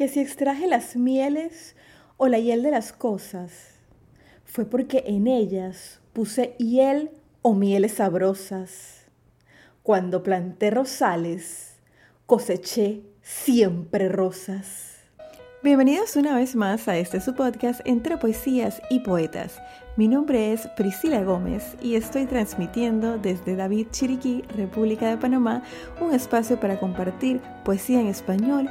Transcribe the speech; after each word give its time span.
que 0.00 0.08
si 0.08 0.20
extraje 0.20 0.66
las 0.66 0.96
mieles 0.96 1.76
o 2.16 2.28
la 2.28 2.38
hiel 2.38 2.62
de 2.62 2.70
las 2.70 2.90
cosas, 2.90 3.52
fue 4.46 4.64
porque 4.64 5.04
en 5.06 5.26
ellas 5.26 6.00
puse 6.14 6.54
hiel 6.58 7.10
o 7.42 7.52
mieles 7.52 7.96
sabrosas. 7.96 9.04
Cuando 9.82 10.22
planté 10.22 10.70
rosales, 10.70 11.74
coseché 12.24 13.02
siempre 13.20 14.08
rosas. 14.08 15.00
Bienvenidos 15.62 16.16
una 16.16 16.34
vez 16.34 16.56
más 16.56 16.88
a 16.88 16.96
este 16.96 17.20
su 17.20 17.34
podcast 17.34 17.82
entre 17.84 18.16
poesías 18.16 18.80
y 18.88 19.00
poetas. 19.00 19.60
Mi 19.98 20.08
nombre 20.08 20.54
es 20.54 20.66
Priscila 20.78 21.22
Gómez 21.24 21.76
y 21.82 21.96
estoy 21.96 22.24
transmitiendo 22.24 23.18
desde 23.18 23.54
David 23.54 23.88
Chiriquí, 23.90 24.44
República 24.56 25.10
de 25.10 25.18
Panamá, 25.18 25.62
un 26.00 26.14
espacio 26.14 26.58
para 26.58 26.80
compartir 26.80 27.42
poesía 27.66 28.00
en 28.00 28.06
español 28.06 28.70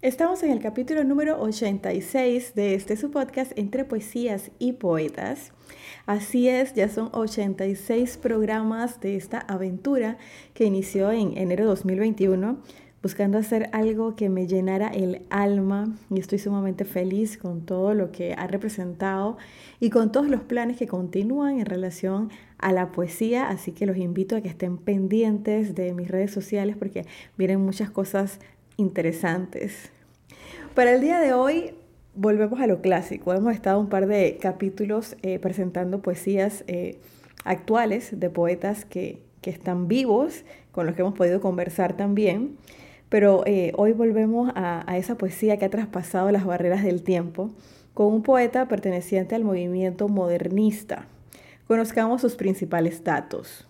Estamos 0.00 0.44
en 0.44 0.52
el 0.52 0.60
capítulo 0.60 1.02
número 1.02 1.42
86 1.42 2.54
de 2.54 2.76
este 2.76 2.96
su 2.96 3.10
podcast 3.10 3.50
entre 3.58 3.84
poesías 3.84 4.52
y 4.60 4.74
poetas. 4.74 5.50
Así 6.06 6.48
es, 6.48 6.72
ya 6.72 6.88
son 6.88 7.08
86 7.12 8.16
programas 8.18 9.00
de 9.00 9.16
esta 9.16 9.40
aventura 9.40 10.16
que 10.54 10.66
inició 10.66 11.10
en 11.10 11.36
enero 11.36 11.64
de 11.64 11.70
2021 11.70 12.58
buscando 13.02 13.38
hacer 13.38 13.70
algo 13.72 14.14
que 14.14 14.28
me 14.28 14.46
llenara 14.46 14.88
el 14.88 15.22
alma 15.30 15.96
y 16.10 16.18
estoy 16.18 16.38
sumamente 16.38 16.84
feliz 16.84 17.36
con 17.36 17.64
todo 17.64 17.94
lo 17.94 18.10
que 18.10 18.34
ha 18.34 18.46
representado 18.46 19.36
y 19.80 19.90
con 19.90 20.10
todos 20.10 20.28
los 20.28 20.42
planes 20.42 20.76
que 20.76 20.86
continúan 20.86 21.60
en 21.60 21.66
relación 21.66 22.30
a 22.58 22.72
la 22.72 22.90
poesía, 22.90 23.48
así 23.48 23.72
que 23.72 23.86
los 23.86 23.96
invito 23.96 24.34
a 24.34 24.40
que 24.40 24.48
estén 24.48 24.78
pendientes 24.78 25.74
de 25.74 25.92
mis 25.92 26.08
redes 26.08 26.32
sociales 26.32 26.76
porque 26.76 27.04
vienen 27.36 27.60
muchas 27.60 27.90
cosas 27.90 28.40
interesantes. 28.78 29.90
Para 30.74 30.94
el 30.94 31.02
día 31.02 31.20
de 31.20 31.34
hoy 31.34 31.74
volvemos 32.14 32.60
a 32.60 32.66
lo 32.66 32.80
clásico. 32.80 33.34
Hemos 33.34 33.52
estado 33.52 33.78
un 33.78 33.88
par 33.88 34.06
de 34.06 34.38
capítulos 34.40 35.16
eh, 35.22 35.38
presentando 35.38 36.00
poesías 36.00 36.64
eh, 36.68 36.98
actuales 37.44 38.18
de 38.18 38.30
poetas 38.30 38.86
que, 38.86 39.26
están 39.42 39.88
vivos, 39.88 40.44
con 40.72 40.84
los 40.84 40.94
que 40.94 41.00
hemos 41.00 41.14
podido 41.14 41.40
conversar 41.40 41.96
también. 41.96 42.58
Pero 43.08 43.44
eh, 43.46 43.72
hoy 43.78 43.92
volvemos 43.94 44.52
a, 44.54 44.84
a 44.86 44.98
esa 44.98 45.16
poesía 45.16 45.56
que 45.56 45.64
ha 45.64 45.70
traspasado 45.70 46.30
las 46.30 46.44
barreras 46.44 46.84
del 46.84 47.02
tiempo 47.02 47.50
con 47.94 48.12
un 48.12 48.22
poeta 48.22 48.68
perteneciente 48.68 49.34
al 49.34 49.44
movimiento 49.44 50.06
modernista. 50.06 51.06
Conozcamos 51.66 52.20
sus 52.20 52.36
principales 52.36 53.02
datos. 53.02 53.67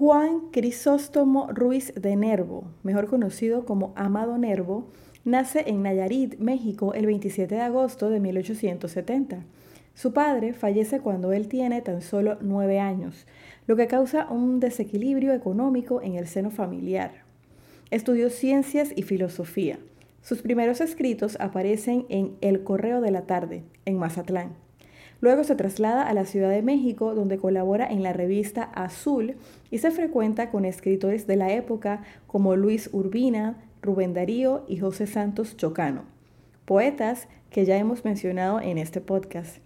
Juan 0.00 0.48
Crisóstomo 0.50 1.48
Ruiz 1.52 1.92
de 1.94 2.16
Nervo, 2.16 2.64
mejor 2.82 3.06
conocido 3.06 3.66
como 3.66 3.92
Amado 3.96 4.38
Nervo, 4.38 4.88
nace 5.26 5.64
en 5.66 5.82
Nayarit, 5.82 6.38
México, 6.38 6.94
el 6.94 7.04
27 7.04 7.54
de 7.54 7.60
agosto 7.60 8.08
de 8.08 8.18
1870. 8.18 9.44
Su 9.92 10.14
padre 10.14 10.54
fallece 10.54 11.00
cuando 11.00 11.32
él 11.32 11.48
tiene 11.48 11.82
tan 11.82 12.00
solo 12.00 12.38
nueve 12.40 12.80
años, 12.80 13.26
lo 13.66 13.76
que 13.76 13.88
causa 13.88 14.26
un 14.30 14.58
desequilibrio 14.58 15.34
económico 15.34 16.00
en 16.00 16.14
el 16.14 16.26
seno 16.28 16.50
familiar. 16.50 17.24
Estudió 17.90 18.30
ciencias 18.30 18.94
y 18.96 19.02
filosofía. 19.02 19.80
Sus 20.22 20.40
primeros 20.40 20.80
escritos 20.80 21.36
aparecen 21.40 22.06
en 22.08 22.38
El 22.40 22.64
Correo 22.64 23.02
de 23.02 23.10
la 23.10 23.26
Tarde, 23.26 23.64
en 23.84 23.98
Mazatlán. 23.98 24.54
Luego 25.20 25.44
se 25.44 25.54
traslada 25.54 26.02
a 26.06 26.14
la 26.14 26.24
Ciudad 26.24 26.50
de 26.50 26.62
México, 26.62 27.14
donde 27.14 27.38
colabora 27.38 27.86
en 27.86 28.02
la 28.02 28.12
revista 28.12 28.62
Azul 28.62 29.34
y 29.70 29.78
se 29.78 29.90
frecuenta 29.90 30.50
con 30.50 30.64
escritores 30.64 31.26
de 31.26 31.36
la 31.36 31.52
época 31.52 32.02
como 32.26 32.56
Luis 32.56 32.88
Urbina, 32.92 33.56
Rubén 33.82 34.14
Darío 34.14 34.64
y 34.66 34.78
José 34.78 35.06
Santos 35.06 35.56
Chocano, 35.56 36.04
poetas 36.64 37.28
que 37.50 37.64
ya 37.64 37.76
hemos 37.76 38.04
mencionado 38.04 38.60
en 38.60 38.78
este 38.78 39.00
podcast. 39.00 39.58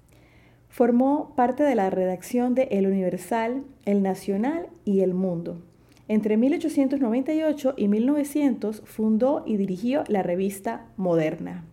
Formó 0.68 1.34
parte 1.36 1.62
de 1.62 1.76
la 1.76 1.88
redacción 1.88 2.56
de 2.56 2.64
El 2.72 2.86
Universal, 2.88 3.62
El 3.84 4.02
Nacional 4.02 4.66
y 4.84 5.00
El 5.00 5.14
Mundo. 5.14 5.62
Entre 6.08 6.36
1898 6.36 7.74
y 7.76 7.88
1900 7.88 8.82
fundó 8.84 9.44
y 9.46 9.56
dirigió 9.56 10.02
la 10.08 10.22
revista 10.22 10.86
Moderna. 10.96 11.64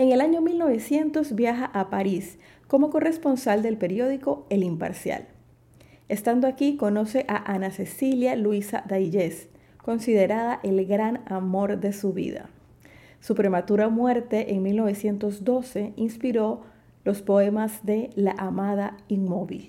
En 0.00 0.12
el 0.12 0.22
año 0.22 0.40
1900 0.40 1.34
viaja 1.34 1.66
a 1.66 1.90
París 1.90 2.38
como 2.68 2.88
corresponsal 2.88 3.62
del 3.62 3.76
periódico 3.76 4.46
El 4.48 4.62
Imparcial. 4.62 5.26
Estando 6.08 6.46
aquí 6.46 6.78
conoce 6.78 7.26
a 7.28 7.52
Ana 7.52 7.70
Cecilia 7.70 8.34
Luisa 8.34 8.82
Dayes, 8.88 9.50
considerada 9.76 10.58
el 10.62 10.86
gran 10.86 11.20
amor 11.26 11.80
de 11.80 11.92
su 11.92 12.14
vida. 12.14 12.48
Su 13.20 13.34
prematura 13.34 13.90
muerte 13.90 14.54
en 14.54 14.62
1912 14.62 15.92
inspiró 15.96 16.62
los 17.04 17.20
poemas 17.20 17.84
de 17.84 18.08
La 18.14 18.34
Amada 18.38 18.96
Inmóvil. 19.08 19.68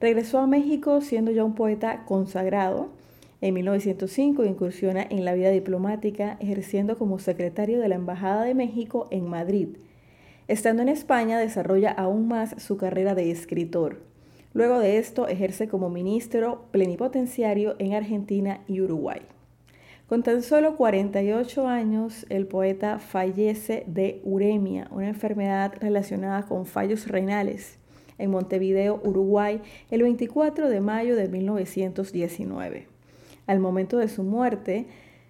Regresó 0.00 0.38
a 0.38 0.46
México 0.46 1.02
siendo 1.02 1.30
ya 1.30 1.44
un 1.44 1.54
poeta 1.54 2.06
consagrado 2.06 2.88
en 3.42 3.54
1905 3.54 4.44
incursiona 4.44 5.02
en 5.02 5.24
la 5.24 5.34
vida 5.34 5.50
diplomática 5.50 6.36
ejerciendo 6.38 6.96
como 6.96 7.18
secretario 7.18 7.80
de 7.80 7.88
la 7.88 7.96
Embajada 7.96 8.44
de 8.44 8.54
México 8.54 9.08
en 9.10 9.28
Madrid. 9.28 9.78
Estando 10.46 10.82
en 10.82 10.88
España 10.88 11.40
desarrolla 11.40 11.90
aún 11.90 12.28
más 12.28 12.54
su 12.62 12.76
carrera 12.76 13.16
de 13.16 13.32
escritor. 13.32 13.98
Luego 14.54 14.78
de 14.78 14.98
esto 14.98 15.26
ejerce 15.26 15.66
como 15.66 15.90
ministro 15.90 16.66
plenipotenciario 16.70 17.74
en 17.80 17.94
Argentina 17.94 18.60
y 18.68 18.80
Uruguay. 18.80 19.22
Con 20.08 20.22
tan 20.22 20.44
solo 20.44 20.76
48 20.76 21.66
años, 21.66 22.26
el 22.28 22.46
poeta 22.46 23.00
fallece 23.00 23.82
de 23.88 24.20
uremia, 24.22 24.86
una 24.92 25.08
enfermedad 25.08 25.74
relacionada 25.80 26.44
con 26.44 26.64
fallos 26.64 27.08
renales, 27.08 27.78
en 28.18 28.30
Montevideo, 28.30 29.00
Uruguay, 29.02 29.60
el 29.90 30.02
24 30.02 30.68
de 30.68 30.80
mayo 30.80 31.16
de 31.16 31.26
1919 31.28 32.91
al 33.46 33.60
momento 33.60 33.98
de 33.98 34.08
su 34.08 34.22
muerte, 34.22 34.86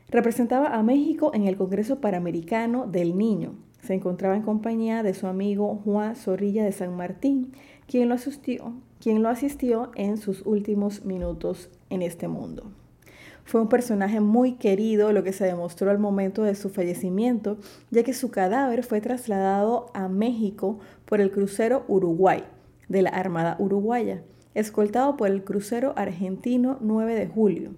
representaba 0.09 0.69
a 0.69 0.83
México 0.83 1.31
en 1.34 1.47
el 1.47 1.56
Congreso 1.56 2.00
Panamericano 2.00 2.87
del 2.87 3.17
Niño. 3.17 3.55
Se 3.81 3.95
encontraba 3.95 4.37
en 4.37 4.43
compañía 4.43 5.03
de 5.03 5.15
su 5.15 5.27
amigo 5.27 5.81
Juan 5.84 6.15
Zorrilla 6.15 6.65
de 6.65 6.73
San 6.73 6.97
Martín, 6.97 7.53
quien 7.87 8.09
lo 8.09 8.15
asistió, 8.15 8.75
quien 9.00 9.23
lo 9.23 9.28
asistió 9.28 9.91
en 9.97 10.19
sus 10.19 10.47
últimos 10.47 11.05
minutos 11.05 11.71
en 11.91 12.03
este 12.03 12.28
mundo. 12.28 12.71
Fue 13.45 13.61
un 13.61 13.69
personaje 13.69 14.21
muy 14.21 14.53
querido, 14.53 15.12
lo 15.12 15.25
que 15.25 15.33
se 15.33 15.44
demostró 15.44 15.91
al 15.91 15.99
momento 15.99 16.43
de 16.44 16.55
su 16.55 16.71
fallecimiento, 16.71 17.59
ya 17.91 18.03
que 18.05 18.15
su 18.15 18.31
cadáver 18.31 18.84
fue 18.84 19.00
trasladado 19.00 19.87
a 19.94 20.09
México 20.09 20.79
por 21.06 21.21
el 21.21 21.31
crucero 21.31 21.84
Uruguay 21.89 22.44
de 22.89 23.03
la 23.03 23.11
Armada 23.11 23.56
Uruguaya, 23.59 24.23
escoltado 24.55 25.17
por 25.17 25.29
el 25.29 25.43
crucero 25.43 25.93
argentino 25.97 26.79
9 26.81 27.15
de 27.15 27.27
julio. 27.27 27.71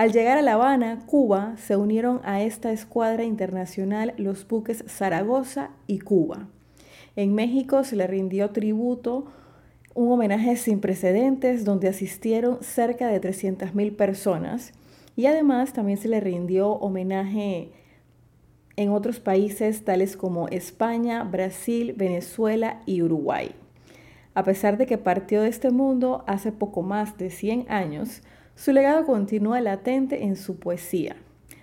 Al 0.00 0.12
llegar 0.12 0.38
a 0.38 0.42
La 0.42 0.54
Habana, 0.54 1.00
Cuba, 1.04 1.56
se 1.58 1.76
unieron 1.76 2.22
a 2.24 2.40
esta 2.40 2.72
escuadra 2.72 3.22
internacional 3.22 4.14
los 4.16 4.48
buques 4.48 4.82
Zaragoza 4.88 5.72
y 5.86 5.98
Cuba. 5.98 6.48
En 7.16 7.34
México 7.34 7.84
se 7.84 7.96
le 7.96 8.06
rindió 8.06 8.48
tributo, 8.48 9.26
un 9.92 10.10
homenaje 10.10 10.56
sin 10.56 10.80
precedentes 10.80 11.66
donde 11.66 11.88
asistieron 11.88 12.62
cerca 12.62 13.08
de 13.08 13.20
300.000 13.20 13.94
personas 13.94 14.72
y 15.16 15.26
además 15.26 15.74
también 15.74 15.98
se 15.98 16.08
le 16.08 16.20
rindió 16.20 16.70
homenaje 16.70 17.70
en 18.76 18.92
otros 18.92 19.20
países 19.20 19.84
tales 19.84 20.16
como 20.16 20.48
España, 20.48 21.24
Brasil, 21.24 21.92
Venezuela 21.94 22.80
y 22.86 23.02
Uruguay. 23.02 23.54
A 24.32 24.44
pesar 24.44 24.78
de 24.78 24.86
que 24.86 24.96
partió 24.96 25.42
de 25.42 25.50
este 25.50 25.70
mundo 25.70 26.24
hace 26.26 26.52
poco 26.52 26.80
más 26.80 27.18
de 27.18 27.28
100 27.28 27.66
años, 27.68 28.22
su 28.62 28.72
legado 28.72 29.06
continúa 29.06 29.58
latente 29.62 30.24
en 30.24 30.36
su 30.36 30.56
poesía. 30.56 31.16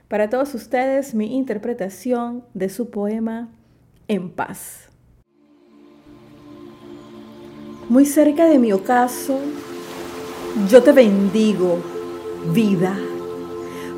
Para 0.08 0.32
todos 0.32 0.56
ustedes, 0.56 1.14
mi 1.14 1.38
interpretación 1.38 2.44
de 2.56 2.70
su 2.70 2.90
poema 2.90 3.50
En 4.08 4.32
paz. 4.32 4.90
Muy 7.88 8.06
cerca 8.06 8.46
de 8.46 8.58
mi 8.58 8.72
ocaso, 8.72 9.38
yo 10.70 10.82
te 10.82 10.92
bendigo, 10.92 11.78
vida, 12.52 12.98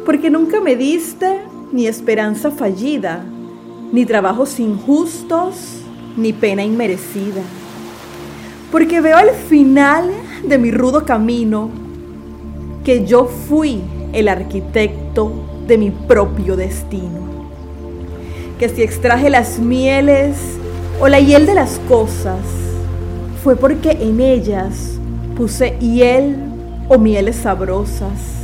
porque 0.05 0.29
nunca 0.29 0.59
me 0.59 0.75
diste 0.75 1.39
ni 1.71 1.87
esperanza 1.87 2.51
fallida, 2.51 3.23
ni 3.93 4.05
trabajos 4.05 4.59
injustos, 4.59 5.83
ni 6.17 6.33
pena 6.33 6.65
inmerecida. 6.65 7.43
Porque 8.73 8.99
veo 8.99 9.15
al 9.15 9.29
final 9.31 10.11
de 10.45 10.57
mi 10.57 10.71
rudo 10.71 11.05
camino 11.05 11.88
que 12.83 13.05
yo 13.05 13.25
fui 13.25 13.81
el 14.13 14.27
arquitecto 14.27 15.31
de 15.67 15.77
mi 15.77 15.91
propio 15.91 16.55
destino. 16.55 17.49
Que 18.57 18.69
si 18.69 18.81
extraje 18.81 19.29
las 19.29 19.59
mieles 19.59 20.35
o 20.99 21.07
la 21.07 21.19
hiel 21.19 21.45
de 21.45 21.55
las 21.55 21.79
cosas, 21.87 22.39
fue 23.43 23.55
porque 23.55 23.91
en 23.91 24.19
ellas 24.19 24.99
puse 25.37 25.77
hiel 25.79 26.37
o 26.89 26.97
mieles 26.97 27.37
sabrosas. 27.37 28.39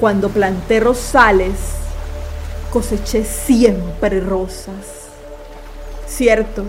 Cuando 0.00 0.30
planté 0.30 0.80
rosales, 0.80 1.52
coseché 2.72 3.24
siempre 3.24 4.20
rosas. 4.20 5.08
Cierto, 6.06 6.64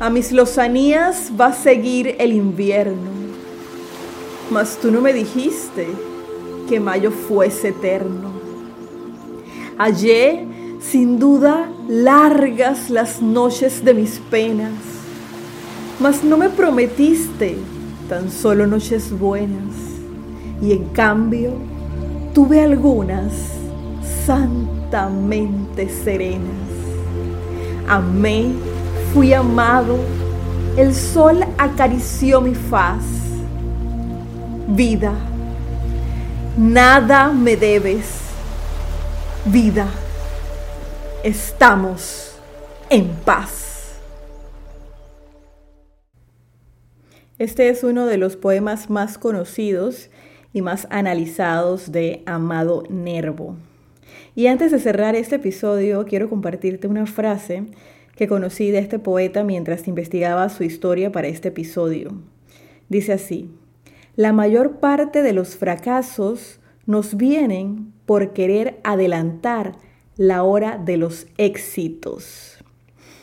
a 0.00 0.10
mis 0.10 0.32
lozanías 0.32 1.30
va 1.40 1.46
a 1.46 1.52
seguir 1.52 2.16
el 2.18 2.32
invierno, 2.32 3.21
mas 4.50 4.78
tú 4.80 4.90
no 4.90 5.00
me 5.00 5.12
dijiste 5.12 5.86
que 6.68 6.80
mayo 6.80 7.10
fuese 7.10 7.68
eterno. 7.68 8.30
Hallé, 9.78 10.46
sin 10.80 11.18
duda, 11.18 11.70
largas 11.88 12.90
las 12.90 13.22
noches 13.22 13.84
de 13.84 13.94
mis 13.94 14.18
penas, 14.30 14.72
mas 16.00 16.22
no 16.22 16.36
me 16.36 16.48
prometiste 16.48 17.56
tan 18.08 18.30
solo 18.30 18.66
noches 18.66 19.10
buenas, 19.18 19.74
y 20.60 20.72
en 20.72 20.84
cambio 20.86 21.52
tuve 22.34 22.60
algunas 22.60 23.32
santamente 24.26 25.88
serenas. 25.88 26.50
Amé, 27.88 28.46
fui 29.12 29.32
amado, 29.32 29.98
el 30.76 30.94
sol 30.94 31.44
acarició 31.58 32.40
mi 32.40 32.54
faz. 32.54 33.02
Vida, 34.74 35.12
nada 36.56 37.30
me 37.30 37.58
debes. 37.58 38.22
Vida, 39.44 39.86
estamos 41.22 42.38
en 42.88 43.08
paz. 43.22 44.00
Este 47.38 47.68
es 47.68 47.84
uno 47.84 48.06
de 48.06 48.16
los 48.16 48.36
poemas 48.36 48.88
más 48.88 49.18
conocidos 49.18 50.08
y 50.54 50.62
más 50.62 50.86
analizados 50.88 51.92
de 51.92 52.22
Amado 52.24 52.84
Nervo. 52.88 53.56
Y 54.34 54.46
antes 54.46 54.72
de 54.72 54.78
cerrar 54.78 55.14
este 55.16 55.34
episodio, 55.36 56.06
quiero 56.06 56.30
compartirte 56.30 56.88
una 56.88 57.04
frase 57.04 57.64
que 58.16 58.26
conocí 58.26 58.70
de 58.70 58.78
este 58.78 58.98
poeta 58.98 59.44
mientras 59.44 59.86
investigaba 59.86 60.48
su 60.48 60.64
historia 60.64 61.12
para 61.12 61.28
este 61.28 61.48
episodio. 61.48 62.14
Dice 62.88 63.12
así, 63.12 63.50
la 64.14 64.32
mayor 64.32 64.78
parte 64.78 65.22
de 65.22 65.32
los 65.32 65.56
fracasos 65.56 66.60
nos 66.84 67.16
vienen 67.16 67.92
por 68.04 68.32
querer 68.34 68.78
adelantar 68.84 69.72
la 70.16 70.42
hora 70.42 70.76
de 70.76 70.98
los 70.98 71.26
éxitos. 71.38 72.58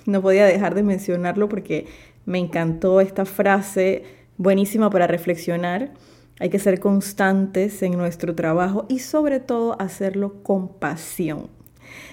No 0.08 0.22
podía 0.22 0.46
dejar 0.46 0.74
de 0.74 0.82
mencionarlo 0.82 1.48
porque 1.48 1.86
me 2.26 2.40
encantó 2.40 3.02
esta 3.02 3.26
frase, 3.26 4.04
buenísima 4.38 4.90
para 4.90 5.06
reflexionar. 5.06 5.92
Hay 6.40 6.50
que 6.50 6.58
ser 6.58 6.80
constantes 6.80 7.84
en 7.84 7.96
nuestro 7.96 8.34
trabajo 8.34 8.86
y 8.90 9.00
sobre 9.00 9.40
todo 9.40 9.80
hacerlo 9.80 10.42
con 10.42 10.70
pasión. 10.70 11.50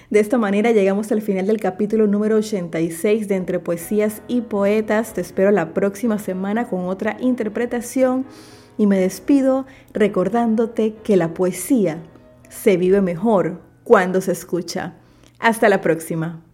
De 0.09 0.19
esta 0.19 0.37
manera 0.37 0.71
llegamos 0.71 1.11
al 1.11 1.21
final 1.21 1.47
del 1.47 1.59
capítulo 1.59 2.05
número 2.05 2.35
86 2.35 3.27
de 3.27 3.35
Entre 3.35 3.59
Poesías 3.59 4.21
y 4.27 4.41
Poetas. 4.41 5.13
Te 5.13 5.21
espero 5.21 5.49
la 5.51 5.73
próxima 5.73 6.19
semana 6.19 6.67
con 6.67 6.85
otra 6.85 7.17
interpretación 7.19 8.25
y 8.77 8.87
me 8.87 8.99
despido 8.99 9.65
recordándote 9.93 10.95
que 11.03 11.17
la 11.17 11.33
poesía 11.33 11.99
se 12.49 12.77
vive 12.77 13.01
mejor 13.01 13.61
cuando 13.83 14.21
se 14.21 14.31
escucha. 14.31 14.93
Hasta 15.39 15.69
la 15.69 15.81
próxima. 15.81 16.46